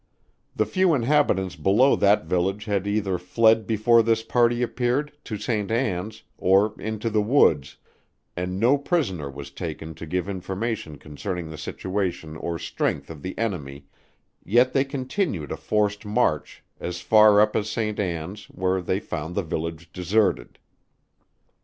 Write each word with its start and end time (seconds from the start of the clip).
The 0.55 0.65
few 0.65 0.95
inhabitants 0.95 1.55
below 1.55 1.95
that 1.95 2.25
village 2.25 2.65
had 2.65 2.87
either 2.87 3.19
fled 3.19 3.67
before 3.67 4.01
this 4.01 4.23
party 4.23 4.63
appeared, 4.63 5.11
to 5.25 5.37
St. 5.37 5.69
Anns, 5.69 6.23
or 6.39 6.73
into 6.79 7.11
the 7.11 7.21
woods, 7.21 7.77
and 8.35 8.59
no 8.59 8.79
prisoner 8.79 9.29
was 9.29 9.51
taken 9.51 9.93
to 9.93 10.07
give 10.07 10.27
information 10.27 10.97
concerning 10.97 11.51
the 11.51 11.55
situation 11.59 12.35
or 12.35 12.57
strength 12.57 13.11
of 13.11 13.21
the 13.21 13.37
enemy, 13.37 13.85
yet 14.43 14.73
they 14.73 14.85
continued 14.85 15.51
a 15.51 15.55
forced 15.55 16.03
march 16.03 16.63
as 16.79 16.99
far 17.01 17.39
up 17.39 17.55
as 17.55 17.69
Saint 17.69 17.99
Anns, 17.99 18.45
where 18.45 18.81
they 18.81 18.99
found 18.99 19.35
the 19.35 19.43
village 19.43 19.93
deserted. 19.93 20.57